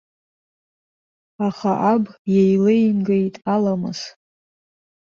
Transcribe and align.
Аха 1.47 1.71
аб 1.91 2.03
иеилеимгеит 2.31 3.35
аламыс. 3.53 3.99